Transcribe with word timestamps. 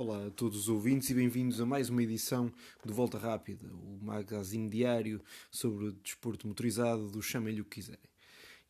Olá 0.00 0.28
a 0.28 0.30
todos 0.30 0.60
os 0.60 0.68
ouvintes 0.70 1.10
e 1.10 1.14
bem-vindos 1.14 1.60
a 1.60 1.66
mais 1.66 1.90
uma 1.90 2.02
edição 2.02 2.50
do 2.82 2.94
Volta 2.94 3.18
Rápida, 3.18 3.66
o 3.68 4.02
magazine 4.02 4.66
diário 4.66 5.20
sobre 5.50 5.88
o 5.88 5.92
desporto 5.92 6.48
motorizado 6.48 7.10
do 7.10 7.20
Chamem-lhe 7.20 7.60
o 7.60 7.66
que 7.66 7.82
quiserem. 7.82 8.00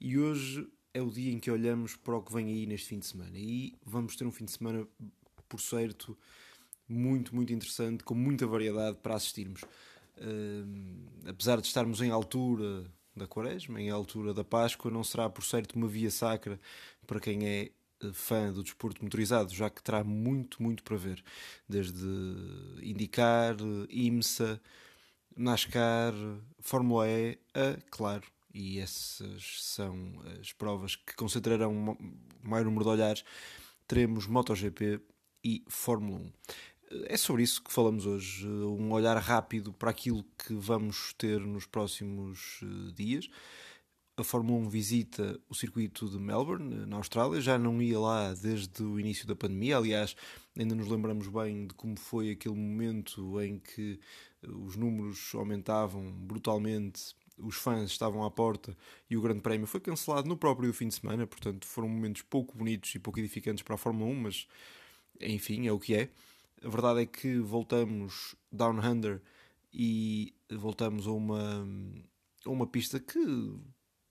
E 0.00 0.18
hoje 0.18 0.66
é 0.92 1.00
o 1.00 1.08
dia 1.08 1.32
em 1.32 1.38
que 1.38 1.48
olhamos 1.48 1.94
para 1.94 2.16
o 2.16 2.20
que 2.20 2.32
vem 2.32 2.48
aí 2.48 2.66
neste 2.66 2.88
fim 2.88 2.98
de 2.98 3.06
semana. 3.06 3.38
E 3.38 3.76
vamos 3.86 4.16
ter 4.16 4.26
um 4.26 4.32
fim 4.32 4.44
de 4.44 4.50
semana, 4.50 4.84
por 5.48 5.60
certo, 5.60 6.18
muito, 6.88 7.32
muito 7.32 7.52
interessante, 7.52 8.02
com 8.02 8.16
muita 8.16 8.44
variedade 8.44 8.98
para 9.00 9.14
assistirmos. 9.14 9.62
Uh, 9.62 11.28
apesar 11.28 11.60
de 11.60 11.68
estarmos 11.68 12.00
em 12.00 12.10
altura 12.10 12.90
da 13.14 13.28
Quaresma, 13.28 13.80
em 13.80 13.88
altura 13.88 14.34
da 14.34 14.42
Páscoa, 14.42 14.90
não 14.90 15.04
será, 15.04 15.30
por 15.30 15.44
certo, 15.44 15.76
uma 15.76 15.86
via 15.86 16.10
sacra 16.10 16.58
para 17.06 17.20
quem 17.20 17.46
é 17.46 17.70
fã 18.12 18.52
do 18.52 18.62
desporto 18.62 19.02
motorizado, 19.04 19.54
já 19.54 19.68
que 19.70 19.82
terá 19.82 20.02
muito, 20.04 20.62
muito 20.62 20.82
para 20.82 20.96
ver. 20.96 21.22
Desde 21.68 22.06
indicar, 22.82 23.56
IMSA, 23.88 24.60
NASCAR, 25.36 26.14
Fórmula 26.58 27.08
E, 27.08 27.38
a, 27.54 27.80
claro, 27.90 28.24
e 28.52 28.78
essas 28.78 29.62
são 29.62 29.96
as 30.40 30.52
provas 30.52 30.96
que 30.96 31.14
concentrarão 31.14 31.92
o 31.92 32.48
maior 32.48 32.64
número 32.64 32.84
de 32.84 32.90
olhares. 32.90 33.24
Teremos 33.86 34.26
MotoGP 34.26 35.00
e 35.44 35.64
Fórmula 35.68 36.18
1. 36.18 36.32
É 37.06 37.16
sobre 37.16 37.44
isso 37.44 37.62
que 37.62 37.72
falamos 37.72 38.04
hoje, 38.04 38.46
um 38.46 38.92
olhar 38.92 39.16
rápido 39.16 39.72
para 39.72 39.90
aquilo 39.90 40.24
que 40.36 40.54
vamos 40.54 41.12
ter 41.14 41.40
nos 41.40 41.64
próximos 41.64 42.60
eh, 42.62 42.92
dias 42.92 43.30
a 44.20 44.24
Fórmula 44.24 44.66
1 44.66 44.68
visita 44.68 45.40
o 45.48 45.54
circuito 45.54 46.08
de 46.08 46.18
Melbourne, 46.18 46.86
na 46.86 46.96
Austrália. 46.96 47.40
Já 47.40 47.58
não 47.58 47.80
ia 47.80 47.98
lá 47.98 48.34
desde 48.34 48.82
o 48.82 49.00
início 49.00 49.26
da 49.26 49.34
pandemia. 49.34 49.76
Aliás, 49.76 50.14
ainda 50.56 50.74
nos 50.74 50.88
lembramos 50.88 51.28
bem 51.28 51.66
de 51.66 51.74
como 51.74 51.98
foi 51.98 52.30
aquele 52.30 52.54
momento 52.54 53.40
em 53.40 53.58
que 53.58 53.98
eh, 54.42 54.48
os 54.50 54.76
números 54.76 55.32
aumentavam 55.34 56.12
brutalmente, 56.12 57.14
os 57.38 57.56
fãs 57.56 57.90
estavam 57.90 58.24
à 58.24 58.30
porta 58.30 58.76
e 59.08 59.16
o 59.16 59.22
Grande 59.22 59.40
Prémio 59.40 59.66
foi 59.66 59.80
cancelado 59.80 60.28
no 60.28 60.36
próprio 60.36 60.72
fim 60.72 60.88
de 60.88 60.94
semana. 60.94 61.26
Portanto, 61.26 61.66
foram 61.66 61.88
momentos 61.88 62.22
pouco 62.22 62.56
bonitos 62.56 62.94
e 62.94 62.98
pouco 62.98 63.18
edificantes 63.18 63.62
para 63.62 63.74
a 63.74 63.78
Fórmula 63.78 64.10
1, 64.10 64.14
mas 64.14 64.46
enfim, 65.20 65.66
é 65.66 65.72
o 65.72 65.78
que 65.78 65.94
é. 65.94 66.10
A 66.62 66.68
verdade 66.68 67.00
é 67.00 67.06
que 67.06 67.38
voltamos 67.38 68.34
down 68.52 68.78
under 68.84 69.22
e 69.72 70.34
voltamos 70.50 71.06
a 71.06 71.12
uma, 71.12 71.66
a 72.44 72.50
uma 72.50 72.66
pista 72.66 73.00
que 73.00 73.18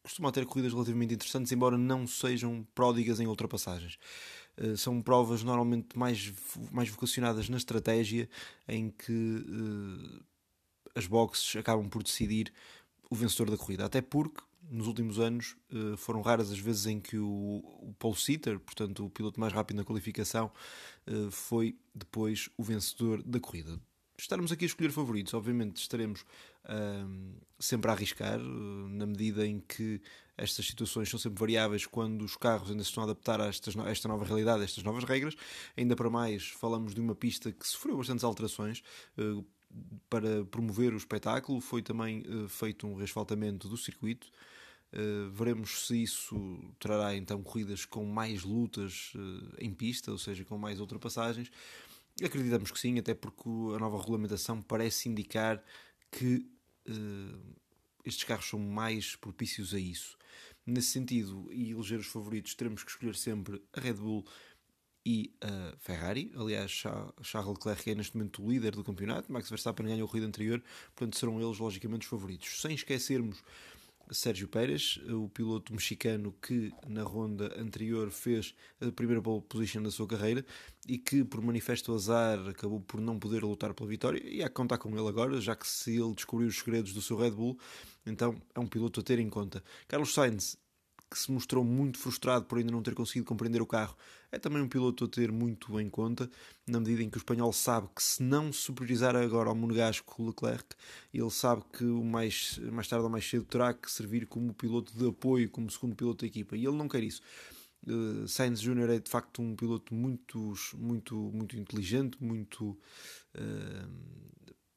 costuma 0.03 0.31
ter 0.31 0.45
corridas 0.45 0.73
relativamente 0.73 1.13
interessantes, 1.13 1.51
embora 1.51 1.77
não 1.77 2.07
sejam 2.07 2.65
pródigas 2.73 3.19
em 3.19 3.27
ultrapassagens. 3.27 3.97
Uh, 4.57 4.77
são 4.77 5.01
provas 5.01 5.43
normalmente 5.43 5.97
mais, 5.97 6.33
mais 6.71 6.89
vocacionadas 6.89 7.49
na 7.49 7.57
estratégia, 7.57 8.29
em 8.67 8.89
que 8.89 9.11
uh, 9.11 10.23
as 10.95 11.07
boxes 11.07 11.55
acabam 11.55 11.87
por 11.89 12.03
decidir 12.03 12.51
o 13.09 13.15
vencedor 13.15 13.49
da 13.49 13.57
corrida. 13.57 13.85
Até 13.85 14.01
porque, 14.01 14.41
nos 14.69 14.87
últimos 14.87 15.19
anos, 15.19 15.55
uh, 15.71 15.97
foram 15.97 16.21
raras 16.21 16.51
as 16.51 16.59
vezes 16.59 16.85
em 16.85 16.99
que 16.99 17.17
o, 17.17 17.63
o 17.81 17.93
Paul 17.97 18.15
Sitter, 18.15 18.59
portanto 18.59 19.05
o 19.05 19.09
piloto 19.09 19.39
mais 19.39 19.53
rápido 19.53 19.77
na 19.77 19.83
qualificação, 19.83 20.51
foi 21.31 21.75
depois 21.95 22.49
o 22.55 22.63
vencedor 22.63 23.23
da 23.23 23.39
corrida 23.39 23.81
estarmos 24.23 24.51
aqui 24.51 24.65
a 24.65 24.67
escolher 24.67 24.91
favoritos, 24.91 25.33
obviamente 25.33 25.77
estaremos 25.77 26.25
sempre 27.59 27.91
a 27.91 27.93
arriscar, 27.93 28.39
uh, 28.39 28.89
na 28.89 29.05
medida 29.05 29.45
em 29.45 29.59
que 29.59 30.01
estas 30.37 30.65
situações 30.65 31.09
são 31.09 31.19
sempre 31.19 31.39
variáveis 31.39 31.85
quando 31.85 32.23
os 32.23 32.37
carros 32.37 32.71
ainda 32.71 32.83
se 32.83 32.89
estão 32.89 33.03
a 33.03 33.05
adaptar 33.05 33.41
a, 33.41 33.47
estas, 33.47 33.75
a 33.77 33.89
esta 33.89 34.07
nova 34.07 34.23
realidade, 34.23 34.61
a 34.61 34.63
estas 34.63 34.83
novas 34.83 35.03
regras. 35.03 35.35
Ainda 35.75 35.95
para 35.95 36.09
mais, 36.09 36.47
falamos 36.47 36.93
de 36.93 37.01
uma 37.01 37.13
pista 37.13 37.51
que 37.51 37.67
sofreu 37.67 37.97
bastantes 37.97 38.23
alterações. 38.23 38.81
Uh, 39.17 39.45
para 40.09 40.43
promover 40.45 40.93
o 40.93 40.97
espetáculo, 40.97 41.61
foi 41.61 41.83
também 41.83 42.23
uh, 42.27 42.49
feito 42.49 42.87
um 42.87 42.95
reasfaltamento 42.95 43.67
do 43.67 43.77
circuito. 43.77 44.27
Uh, 44.91 45.29
veremos 45.29 45.85
se 45.85 46.01
isso 46.01 46.59
trará 46.79 47.15
então 47.15 47.43
corridas 47.43 47.85
com 47.85 48.03
mais 48.05 48.43
lutas 48.43 49.13
em 49.59 49.71
pista, 49.71 50.11
ou 50.11 50.17
seja, 50.17 50.45
com 50.45 50.57
mais 50.57 50.79
ultrapassagens. 50.79 51.51
Acreditamos 52.23 52.71
que 52.71 52.79
sim, 52.79 52.99
até 52.99 53.13
porque 53.13 53.49
a 53.75 53.79
nova 53.79 53.97
regulamentação 53.97 54.61
parece 54.61 55.09
indicar 55.09 55.63
que 56.11 56.45
uh, 56.87 57.55
estes 58.05 58.23
carros 58.23 58.49
são 58.49 58.59
mais 58.59 59.15
propícios 59.15 59.73
a 59.73 59.79
isso. 59.79 60.17
Nesse 60.65 60.89
sentido, 60.89 61.47
e 61.51 61.71
eleger 61.71 61.99
os 61.99 62.07
favoritos, 62.07 62.53
teremos 62.53 62.83
que 62.83 62.91
escolher 62.91 63.15
sempre 63.15 63.61
a 63.73 63.79
Red 63.79 63.93
Bull 63.93 64.25
e 65.05 65.33
a 65.41 65.75
Ferrari. 65.77 66.31
Aliás, 66.35 66.71
Charles 67.23 67.57
Leclerc 67.57 67.89
é 67.89 67.95
neste 67.95 68.15
momento 68.15 68.43
o 68.43 68.51
líder 68.51 68.75
do 68.75 68.83
campeonato. 68.83 69.31
Max 69.31 69.49
Verstappen 69.49 69.87
ganhou 69.87 70.05
a 70.05 70.09
corrida 70.09 70.27
anterior, 70.27 70.61
portanto 70.95 71.17
serão 71.17 71.41
eles 71.41 71.57
logicamente 71.57 72.03
os 72.03 72.09
favoritos. 72.09 72.61
Sem 72.61 72.75
esquecermos 72.75 73.41
Sérgio 74.11 74.47
Pérez, 74.47 74.99
o 75.07 75.29
piloto 75.29 75.73
mexicano 75.73 76.33
que 76.41 76.71
na 76.87 77.03
ronda 77.03 77.53
anterior 77.59 78.09
fez 78.11 78.55
a 78.81 78.91
primeira 78.91 79.21
pole 79.21 79.41
position 79.41 79.83
da 79.83 79.91
sua 79.91 80.07
carreira 80.07 80.45
e 80.87 80.97
que 80.97 81.23
por 81.23 81.41
manifesto 81.41 81.93
azar 81.93 82.39
acabou 82.47 82.81
por 82.81 82.99
não 82.99 83.19
poder 83.19 83.43
lutar 83.43 83.73
pela 83.73 83.89
vitória 83.89 84.21
e 84.23 84.41
há 84.43 84.47
que 84.47 84.55
contar 84.55 84.77
com 84.77 84.89
ele 84.97 85.07
agora, 85.07 85.39
já 85.39 85.55
que 85.55 85.67
se 85.67 85.95
ele 85.95 86.13
descobriu 86.13 86.47
os 86.47 86.57
segredos 86.57 86.93
do 86.93 87.01
seu 87.01 87.17
Red 87.17 87.31
Bull, 87.31 87.57
então 88.05 88.35
é 88.55 88.59
um 88.59 88.67
piloto 88.67 88.99
a 88.99 89.03
ter 89.03 89.19
em 89.19 89.29
conta. 89.29 89.63
Carlos 89.87 90.13
Sainz 90.13 90.57
que 91.09 91.17
se 91.17 91.31
mostrou 91.31 91.63
muito 91.63 91.97
frustrado 91.97 92.45
por 92.45 92.57
ainda 92.57 92.71
não 92.71 92.83
ter 92.83 92.93
conseguido 92.93 93.25
compreender 93.25 93.61
o 93.61 93.65
carro, 93.65 93.95
é 94.31 94.37
também 94.37 94.61
um 94.61 94.67
piloto 94.67 95.05
a 95.05 95.07
ter 95.07 95.31
muito 95.31 95.79
em 95.79 95.89
conta, 95.89 96.29
na 96.67 96.79
medida 96.79 97.01
em 97.01 97.09
que 97.09 97.17
o 97.17 97.19
espanhol 97.19 97.51
sabe 97.51 97.87
que 97.95 98.03
se 98.03 98.21
não 98.21 98.53
superiorizar 98.53 99.15
agora 99.15 99.49
ao 99.49 99.55
monegasco 99.55 100.23
Leclerc, 100.23 100.75
ele 101.13 101.31
sabe 101.31 101.63
que 101.73 101.83
o 101.83 102.03
mais, 102.03 102.59
mais 102.71 102.87
tarde 102.87 103.03
ou 103.03 103.09
mais 103.09 103.27
cedo 103.27 103.45
terá 103.45 103.73
que 103.73 103.91
servir 103.91 104.27
como 104.27 104.53
piloto 104.53 104.95
de 104.95 105.07
apoio, 105.07 105.49
como 105.49 105.69
segundo 105.69 105.95
piloto 105.95 106.21
da 106.21 106.27
equipa, 106.27 106.55
e 106.55 106.65
ele 106.65 106.77
não 106.77 106.87
quer 106.87 107.03
isso. 107.03 107.21
Uh, 107.87 108.27
Sainz 108.27 108.59
Jr. 108.59 108.89
é 108.89 108.99
de 108.99 109.09
facto 109.09 109.41
um 109.41 109.55
piloto 109.55 109.95
muito, 109.95 110.53
muito, 110.77 111.15
muito 111.15 111.57
inteligente, 111.57 112.17
muito 112.21 112.77
uh, 113.35 113.89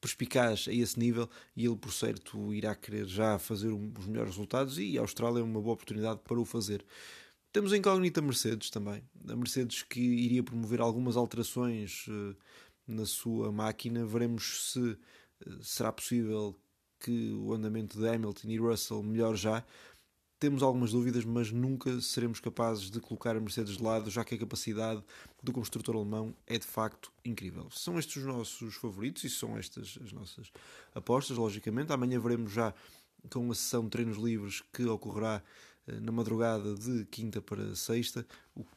perspicaz 0.03 0.65
a 0.67 0.73
esse 0.73 0.99
nível 0.99 1.29
e 1.55 1.65
ele, 1.65 1.77
por 1.77 1.93
certo, 1.93 2.53
irá 2.53 2.75
querer 2.75 3.05
já 3.05 3.39
fazer 3.39 3.69
os 3.69 4.05
melhores 4.05 4.31
resultados 4.31 4.77
e 4.77 4.97
a 4.97 5.01
Austrália 5.01 5.39
é 5.39 5.43
uma 5.43 5.61
boa 5.61 5.75
oportunidade 5.75 6.19
para 6.25 6.37
o 6.37 6.43
fazer. 6.43 6.83
Temos 7.53 7.71
a 7.71 7.77
incógnita 7.77 8.21
Mercedes 8.21 8.69
também. 8.69 9.01
A 9.29 9.35
Mercedes 9.35 9.81
que 9.83 10.01
iria 10.01 10.43
promover 10.43 10.81
algumas 10.81 11.15
alterações 11.15 12.05
uh, 12.07 12.35
na 12.85 13.05
sua 13.05 13.49
máquina. 13.51 14.05
Veremos 14.05 14.71
se 14.71 14.79
uh, 14.79 14.97
será 15.63 15.91
possível 15.91 16.59
que 16.99 17.31
o 17.31 17.53
andamento 17.53 17.97
de 17.97 18.07
Hamilton 18.07 18.49
e 18.49 18.57
Russell 18.57 19.03
melhore 19.03 19.37
já 19.37 19.63
temos 20.43 20.61
algumas 20.61 20.91
dúvidas, 20.91 21.23
mas 21.23 21.53
nunca 21.53 22.01
seremos 22.01 22.41
capazes 22.41 22.91
de 22.91 22.99
colocar 22.99 23.33
a 23.33 23.39
Mercedes 23.39 23.77
de 23.77 23.81
lado, 23.81 24.09
já 24.09 24.25
que 24.25 24.35
a 24.35 24.37
capacidade 24.37 25.01
do 25.41 25.53
construtor 25.53 25.95
alemão 25.95 26.35
é 26.45 26.59
de 26.59 26.65
facto 26.65 27.13
incrível. 27.23 27.69
São 27.71 27.97
estes 27.97 28.17
os 28.17 28.25
nossos 28.25 28.75
favoritos 28.75 29.23
e 29.23 29.29
são 29.29 29.57
estas 29.57 29.97
as 30.03 30.11
nossas 30.11 30.51
apostas, 30.93 31.37
logicamente. 31.37 31.93
Amanhã 31.93 32.19
veremos 32.19 32.51
já 32.51 32.73
com 33.29 33.49
a 33.49 33.55
sessão 33.55 33.85
de 33.85 33.91
treinos 33.91 34.17
livres 34.17 34.61
que 34.73 34.83
ocorrerá 34.83 35.41
eh, 35.87 35.97
na 36.01 36.11
madrugada 36.11 36.75
de 36.75 37.05
quinta 37.05 37.41
para 37.41 37.73
sexta, 37.73 38.27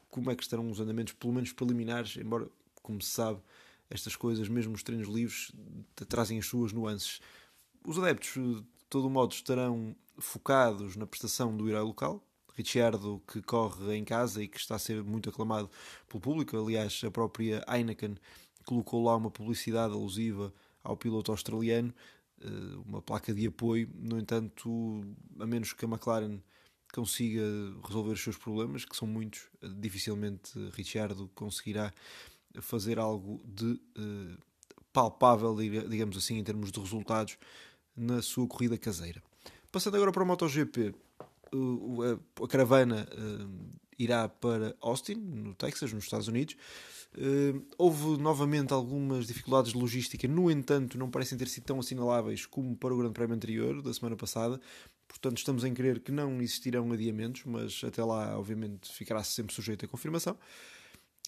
como 0.09 0.31
é 0.31 0.37
que 0.37 0.43
estarão 0.43 0.71
os 0.71 0.79
andamentos, 0.79 1.11
pelo 1.15 1.33
menos 1.33 1.51
preliminares, 1.51 2.15
embora, 2.15 2.47
como 2.81 3.01
se 3.01 3.09
sabe, 3.09 3.41
estas 3.89 4.15
coisas, 4.15 4.47
mesmo 4.47 4.73
os 4.73 4.83
treinos 4.83 5.09
livres, 5.09 5.51
trazem 6.07 6.39
as 6.39 6.45
suas 6.45 6.71
nuances. 6.71 7.19
Os 7.85 7.99
adeptos, 7.99 8.31
de 8.35 8.63
todo 8.89 9.09
modo, 9.09 9.33
estarão 9.33 9.93
focados 10.19 10.95
na 10.95 11.05
prestação 11.05 11.55
do 11.55 11.67
herói 11.69 11.83
local. 11.83 12.23
Ricciardo, 12.55 13.21
que 13.27 13.39
corre 13.41 13.95
em 13.95 14.03
casa 14.03 14.43
e 14.43 14.47
que 14.47 14.57
está 14.57 14.75
a 14.75 14.79
ser 14.79 15.03
muito 15.03 15.29
aclamado 15.29 15.69
pelo 16.07 16.19
público. 16.19 16.57
Aliás, 16.57 17.01
a 17.05 17.11
própria 17.11 17.63
Heineken 17.67 18.15
colocou 18.65 19.03
lá 19.03 19.15
uma 19.15 19.29
publicidade 19.29 19.93
alusiva 19.93 20.51
ao 20.83 20.97
piloto 20.97 21.31
australiano, 21.31 21.93
eh, 22.41 22.47
uma 22.85 22.99
placa 23.01 23.31
de 23.31 23.45
apoio. 23.45 23.87
No 23.93 24.17
entanto, 24.17 25.01
a 25.39 25.45
menos 25.45 25.71
que 25.73 25.85
a 25.85 25.87
McLaren 25.87 26.39
consiga 26.91 27.43
resolver 27.85 28.13
os 28.13 28.23
seus 28.23 28.37
problemas, 28.37 28.85
que 28.85 28.95
são 28.95 29.07
muitos, 29.07 29.47
dificilmente 29.61 30.57
Ricciardo 30.73 31.29
conseguirá 31.35 31.93
fazer 32.61 32.97
algo 32.97 33.39
de 33.45 33.79
eh, 33.97 34.37
palpável, 34.91 35.55
digamos 35.55 36.17
assim, 36.17 36.37
em 36.37 36.43
termos 36.43 36.71
de 36.71 36.79
resultados 36.79 37.37
na 37.95 38.21
sua 38.21 38.47
corrida 38.47 38.77
caseira. 38.77 39.21
Passando 39.77 39.93
agora 39.93 40.11
para 40.11 40.23
o 40.23 40.25
MotoGP, 40.25 40.95
a 42.43 42.47
caravana 42.47 43.07
irá 43.99 44.27
para 44.27 44.75
Austin, 44.81 45.13
no 45.13 45.53
Texas, 45.53 45.93
nos 45.93 46.05
Estados 46.05 46.27
Unidos. 46.27 46.55
houve 47.77 48.19
novamente 48.19 48.73
algumas 48.73 49.27
dificuldades 49.27 49.73
de 49.73 49.77
logística, 49.77 50.27
no 50.27 50.49
entanto, 50.49 50.97
não 50.97 51.11
parecem 51.11 51.37
ter 51.37 51.47
sido 51.47 51.65
tão 51.65 51.79
assinaláveis 51.79 52.47
como 52.47 52.75
para 52.75 52.91
o 52.91 52.97
Grande 52.97 53.13
Prémio 53.13 53.35
anterior, 53.35 53.83
da 53.83 53.93
semana 53.93 54.15
passada. 54.15 54.59
Portanto, 55.07 55.37
estamos 55.37 55.63
em 55.63 55.75
crer 55.75 55.99
que 55.99 56.11
não 56.11 56.41
existirão 56.41 56.91
adiamentos, 56.91 57.43
mas 57.45 57.79
até 57.83 58.03
lá, 58.03 58.35
obviamente, 58.35 58.91
ficará 58.91 59.23
sempre 59.23 59.53
sujeito 59.53 59.85
à 59.85 59.87
confirmação. 59.87 60.35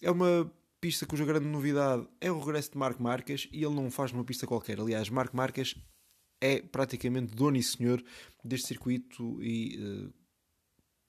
É 0.02 0.10
uma 0.10 0.50
pista 0.80 1.06
cuja 1.06 1.24
grande 1.24 1.46
novidade 1.46 2.04
é 2.20 2.32
o 2.32 2.40
regresso 2.40 2.72
de 2.72 2.78
Marco 2.78 3.00
Marques 3.00 3.48
e 3.52 3.64
ele 3.64 3.76
não 3.76 3.92
faz 3.92 4.10
numa 4.10 4.24
pista 4.24 4.44
qualquer. 4.44 4.80
Aliás, 4.80 5.08
Marco 5.08 5.36
Marques 5.36 5.76
é 6.40 6.60
praticamente 6.60 7.34
dono 7.34 7.56
e 7.56 7.62
senhor 7.62 8.02
deste 8.44 8.68
circuito 8.68 9.42
e, 9.42 9.78
uh, 9.78 10.12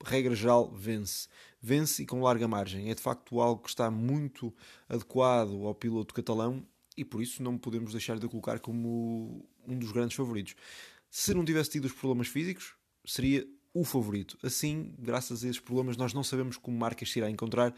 regra 0.05 0.35
geral, 0.35 0.71
vence. 0.71 1.27
Vence 1.61 2.03
e 2.03 2.05
com 2.05 2.21
larga 2.21 2.47
margem. 2.47 2.89
É 2.89 2.95
de 2.95 3.01
facto 3.01 3.39
algo 3.39 3.61
que 3.61 3.69
está 3.69 3.89
muito 3.89 4.53
adequado 4.89 5.65
ao 5.65 5.75
piloto 5.75 6.13
catalão 6.13 6.65
e 6.97 7.05
por 7.05 7.21
isso 7.21 7.41
não 7.41 7.57
podemos 7.57 7.91
deixar 7.91 8.19
de 8.19 8.25
o 8.25 8.29
colocar 8.29 8.59
como 8.59 9.47
um 9.67 9.77
dos 9.77 9.91
grandes 9.91 10.15
favoritos. 10.15 10.55
Se 11.09 11.33
não 11.33 11.45
tivesse 11.45 11.71
tido 11.71 11.85
os 11.85 11.93
problemas 11.93 12.27
físicos, 12.27 12.73
seria 13.05 13.47
o 13.73 13.83
favorito. 13.83 14.37
Assim, 14.43 14.93
graças 14.99 15.43
a 15.43 15.47
esses 15.47 15.59
problemas, 15.59 15.95
nós 15.95 16.13
não 16.13 16.23
sabemos 16.23 16.57
como 16.57 16.77
Marques 16.77 17.11
se 17.11 17.19
irá 17.19 17.29
encontrar 17.29 17.73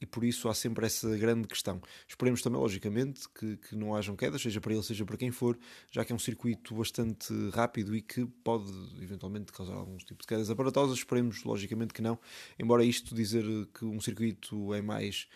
e 0.00 0.06
por 0.06 0.24
isso 0.24 0.48
há 0.48 0.54
sempre 0.54 0.86
essa 0.86 1.16
grande 1.16 1.48
questão. 1.48 1.80
Esperemos 2.06 2.40
também, 2.40 2.60
logicamente, 2.60 3.28
que, 3.28 3.56
que 3.56 3.76
não 3.76 3.94
hajam 3.94 4.14
quedas, 4.14 4.40
seja 4.40 4.60
para 4.60 4.72
ele, 4.72 4.82
seja 4.82 5.04
para 5.04 5.16
quem 5.16 5.30
for, 5.30 5.58
já 5.90 6.04
que 6.04 6.12
é 6.12 6.14
um 6.14 6.18
circuito 6.18 6.74
bastante 6.74 7.32
rápido 7.50 7.94
e 7.96 8.00
que 8.00 8.24
pode 8.44 8.70
eventualmente 9.02 9.52
causar 9.52 9.74
algum 9.74 9.96
tipo 9.96 10.22
de 10.22 10.26
quedas 10.26 10.50
aparatosas. 10.50 10.98
Esperemos, 10.98 11.42
logicamente, 11.42 11.92
que 11.92 12.02
não. 12.02 12.18
Embora 12.58 12.84
isto 12.84 13.14
dizer 13.14 13.44
que 13.74 13.84
um 13.84 14.00
circuito 14.00 14.72
é 14.72 14.80
mais 14.80 15.28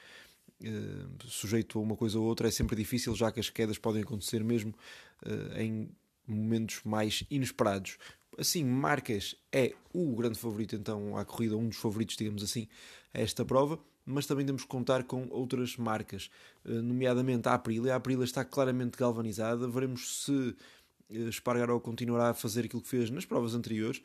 uh, 0.63 1.27
sujeito 1.29 1.79
a 1.79 1.83
uma 1.83 1.97
coisa 1.97 2.19
ou 2.19 2.25
outra 2.25 2.47
é 2.47 2.51
sempre 2.51 2.77
difícil, 2.77 3.15
já 3.17 3.33
que 3.33 3.41
as 3.41 3.51
quedas 3.51 3.79
podem 3.79 4.03
acontecer 4.03 4.45
mesmo 4.45 4.75
uh, 5.27 5.59
em 5.59 5.91
momentos 6.27 6.81
mais 6.85 7.25
inesperados. 7.29 7.99
Assim, 8.39 8.65
Marques 8.65 9.37
é 9.53 9.75
o 9.93 10.15
grande 10.17 10.39
favorito, 10.39 10.75
então, 10.75 11.17
à 11.17 11.25
corrida, 11.25 11.57
um 11.57 11.69
dos 11.69 11.77
favoritos, 11.77 12.17
digamos 12.17 12.43
assim, 12.43 12.67
a 13.13 13.21
esta 13.21 13.45
prova 13.45 13.79
mas 14.05 14.27
também 14.27 14.45
temos 14.45 14.63
que 14.63 14.69
contar 14.69 15.05
com 15.05 15.27
outras 15.31 15.77
marcas, 15.77 16.31
eh, 16.65 16.71
nomeadamente 16.71 17.49
a 17.49 17.55
Aprilia. 17.55 17.95
A 17.95 17.97
Aprilia 17.97 18.25
está 18.25 18.45
claramente 18.45 18.99
galvanizada. 18.99 19.69
Veremos 19.69 20.25
se 20.25 20.57
eh, 21.11 21.29
Espargaró 21.29 21.79
continuará 21.81 22.31
a 22.31 22.35
fazer 22.35 22.65
aquilo 22.65 22.83
que 22.83 22.89
fez 22.89 23.11
nas 23.11 23.25
provas 23.25 23.55
anteriores 23.55 24.03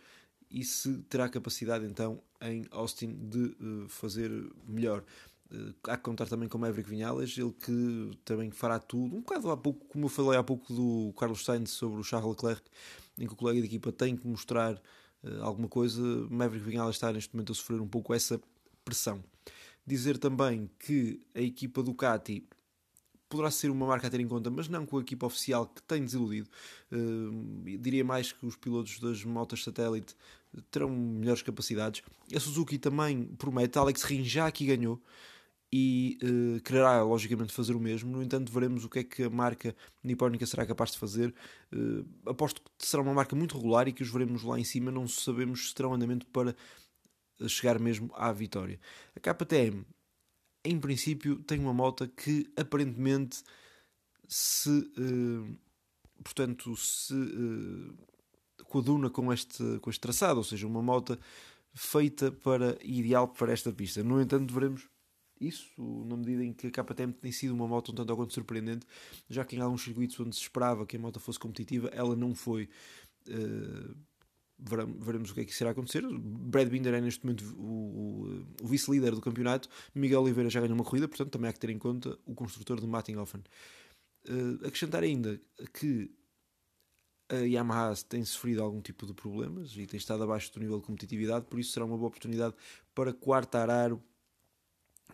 e 0.49 0.63
se 0.63 0.99
terá 1.09 1.27
capacidade 1.27 1.85
então 1.85 2.21
em 2.41 2.65
Austin 2.71 3.13
de 3.27 3.45
eh, 3.59 3.87
fazer 3.87 4.31
melhor. 4.67 5.03
Há 5.85 5.95
que 5.95 6.03
contar 6.03 6.27
também 6.27 6.49
com 6.49 6.57
Maverick 6.57 6.89
Vinhales, 6.89 7.37
ele 7.37 7.53
que 7.53 8.11
também 8.25 8.51
fará 8.51 8.79
tudo, 8.79 9.15
um 9.15 9.21
bocado 9.21 9.49
há 9.49 9.55
pouco, 9.55 9.85
como 9.85 10.03
eu 10.03 10.09
falei 10.09 10.37
há 10.37 10.43
pouco 10.43 10.73
do 10.73 11.13
Carlos 11.17 11.45
Sainz 11.45 11.69
sobre 11.69 12.01
o 12.01 12.03
Charles 12.03 12.29
Leclerc, 12.31 12.63
em 13.17 13.25
que 13.25 13.31
o 13.31 13.35
colega 13.37 13.61
de 13.61 13.65
equipa 13.65 13.89
tem 13.93 14.17
que 14.17 14.27
mostrar 14.27 14.77
alguma 15.39 15.69
coisa. 15.69 16.01
Maverick 16.29 16.69
Vinhales 16.69 16.97
está 16.97 17.13
neste 17.13 17.33
momento 17.33 17.53
a 17.53 17.55
sofrer 17.55 17.79
um 17.79 17.87
pouco 17.87 18.13
essa 18.13 18.41
pressão. 18.83 19.23
Dizer 19.87 20.17
também 20.17 20.69
que 20.77 21.21
a 21.33 21.39
equipa 21.39 21.81
Ducati 21.81 22.45
poderá 23.29 23.49
ser 23.49 23.69
uma 23.69 23.87
marca 23.87 24.07
a 24.07 24.09
ter 24.09 24.19
em 24.19 24.27
conta, 24.27 24.49
mas 24.49 24.67
não 24.67 24.85
com 24.85 24.97
a 24.97 25.01
equipa 25.01 25.25
oficial 25.25 25.65
que 25.65 25.81
tem 25.83 26.03
desiludido. 26.03 26.49
Uh, 26.91 27.77
diria 27.79 28.03
mais 28.03 28.31
que 28.31 28.45
os 28.45 28.55
pilotos 28.55 28.99
das 28.99 29.23
motas 29.23 29.63
satélite 29.63 30.15
terão 30.71 30.89
melhores 30.89 31.41
capacidades. 31.41 32.01
A 32.33 32.39
Suzuki 32.39 32.77
também 32.77 33.25
promete, 33.37 33.77
Alex 33.77 34.03
Rins 34.03 34.27
já 34.27 34.47
aqui 34.47 34.65
ganhou 34.65 35.01
e 35.71 36.17
uh, 36.23 36.61
quererá 36.61 37.03
logicamente 37.03 37.53
fazer 37.53 37.75
o 37.75 37.79
mesmo. 37.79 38.09
No 38.09 38.23
entanto, 38.23 38.51
veremos 38.51 38.85
o 38.85 38.89
que 38.89 38.99
é 38.99 39.03
que 39.03 39.23
a 39.23 39.29
marca 39.29 39.75
nipónica 40.03 40.45
será 40.45 40.65
capaz 40.65 40.91
de 40.91 40.99
fazer. 40.99 41.33
Uh, 41.73 42.05
aposto 42.25 42.61
que 42.61 42.85
será 42.85 43.03
uma 43.03 43.13
marca 43.13 43.35
muito 43.35 43.57
regular 43.57 43.87
e 43.87 43.93
que 43.93 44.03
os 44.03 44.09
veremos 44.09 44.43
lá 44.43 44.59
em 44.59 44.63
cima. 44.63 44.91
Não 44.91 45.07
sabemos 45.07 45.69
se 45.69 45.75
terão 45.75 45.93
andamento 45.93 46.25
para 46.27 46.55
chegar 47.47 47.79
mesmo 47.79 48.09
à 48.15 48.31
vitória. 48.31 48.79
A 49.15 49.19
KTM, 49.19 49.85
em 50.63 50.79
princípio, 50.79 51.37
tem 51.43 51.59
uma 51.59 51.73
moto 51.73 52.07
que 52.07 52.51
aparentemente 52.55 53.43
se, 54.27 54.69
uh, 54.69 55.57
portanto, 56.23 56.75
se 56.75 57.13
uh, 57.13 57.97
coaduna 58.65 59.09
com 59.09 59.31
este, 59.31 59.79
com 59.79 59.89
este 59.89 60.01
traçado, 60.01 60.39
ou 60.39 60.43
seja, 60.43 60.67
uma 60.67 60.81
moto 60.81 61.17
feita 61.73 62.31
para 62.31 62.77
ideal 62.83 63.27
para 63.27 63.53
esta 63.53 63.71
pista. 63.71 64.03
No 64.03 64.19
entanto, 64.19 64.53
veremos 64.53 64.87
isso 65.39 65.69
na 66.05 66.17
medida 66.17 66.43
em 66.43 66.51
que 66.51 66.67
a 66.67 66.71
KTM 66.71 67.13
tem 67.13 67.31
sido 67.31 67.53
uma 67.53 67.67
moto 67.67 67.91
um 67.91 67.95
tanto 67.95 68.11
ao 68.11 68.17
quanto 68.17 68.33
surpreendente, 68.33 68.85
já 69.29 69.45
que 69.45 69.55
em 69.55 69.59
alguns 69.59 69.83
circuitos 69.83 70.19
onde 70.19 70.35
se 70.35 70.41
esperava 70.41 70.85
que 70.85 70.97
a 70.97 70.99
moto 70.99 71.19
fosse 71.19 71.39
competitiva, 71.39 71.89
ela 71.89 72.15
não 72.15 72.33
foi. 72.33 72.69
Uh, 73.27 73.95
veremos 74.59 75.31
o 75.31 75.33
que 75.33 75.41
é 75.41 75.45
que 75.45 75.53
será 75.53 75.71
acontecer. 75.71 76.03
Brad 76.07 76.67
Binder 76.67 76.93
é 76.93 77.01
neste 77.01 77.23
momento 77.23 77.43
o, 77.57 78.45
o, 78.61 78.65
o 78.65 78.67
vice-líder 78.67 79.11
do 79.11 79.21
campeonato. 79.21 79.69
Miguel 79.93 80.21
Oliveira 80.21 80.49
já 80.49 80.59
ganhou 80.59 80.75
uma 80.75 80.83
corrida, 80.83 81.07
portanto 81.07 81.31
também 81.31 81.49
há 81.49 81.53
que 81.53 81.59
ter 81.59 81.69
em 81.69 81.77
conta 81.77 82.17
o 82.25 82.33
construtor 82.33 82.79
de 82.79 82.87
Mattinghofen. 82.87 83.43
Uh, 84.27 84.65
acrescentar 84.65 85.03
ainda 85.03 85.39
que 85.73 86.11
a 87.29 87.35
Yamaha 87.35 87.93
tem 88.07 88.23
sofrido 88.23 88.63
algum 88.63 88.81
tipo 88.81 89.05
de 89.05 89.13
problemas 89.13 89.75
e 89.75 89.85
tem 89.85 89.97
estado 89.97 90.23
abaixo 90.23 90.51
do 90.53 90.59
nível 90.59 90.79
de 90.79 90.85
competitividade, 90.85 91.45
por 91.45 91.59
isso 91.59 91.71
será 91.71 91.85
uma 91.85 91.97
boa 91.97 92.07
oportunidade 92.07 92.55
para 92.95 93.13
Quartararo 93.13 94.01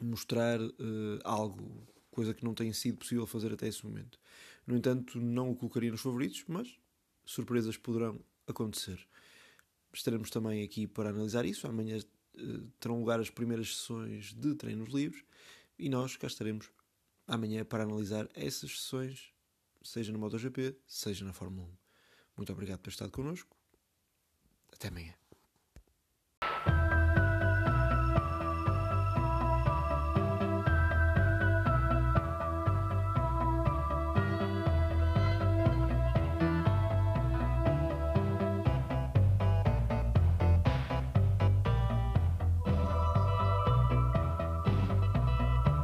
mostrar 0.02 0.60
uh, 0.62 0.72
algo, 1.24 1.88
coisa 2.12 2.34
que 2.34 2.44
não 2.44 2.54
tem 2.54 2.72
sido 2.72 2.98
possível 2.98 3.28
fazer 3.28 3.52
até 3.52 3.68
esse 3.68 3.86
momento. 3.86 4.20
No 4.66 4.76
entanto, 4.76 5.20
não 5.20 5.52
o 5.52 5.56
colocaria 5.56 5.92
nos 5.92 6.02
favoritos, 6.02 6.44
mas 6.48 6.76
surpresas 7.26 7.78
poderão 7.78 8.20
acontecer 8.48 9.00
estaremos 9.94 10.30
também 10.30 10.64
aqui 10.64 10.88
para 10.88 11.10
analisar 11.10 11.46
isso. 11.46 11.68
Amanhã 11.68 11.98
uh, 11.98 12.62
terão 12.80 13.00
lugar 13.00 13.20
as 13.20 13.30
primeiras 13.30 13.76
sessões 13.76 14.34
de 14.34 14.56
treinos 14.56 14.94
livres 14.94 15.24
e 15.78 15.90
nós 15.90 16.16
cá 16.18 16.28
estaremos 16.28 16.70
amanhã 17.28 17.64
para 17.64 17.84
analisar 17.84 18.28
essas 18.34 18.82
sessões, 18.82 19.34
seja 19.84 20.12
no 20.12 20.20
MotoGP, 20.20 20.76
seja 20.86 21.26
na 21.26 21.34
Fórmula 21.34 21.68
1. 21.68 21.72
Muito 22.38 22.52
obrigado 22.52 22.80
por 22.80 22.86
ter 22.86 22.90
estado 22.92 23.12
connosco. 23.12 23.56
Até 24.72 24.88
amanhã. 24.88 25.23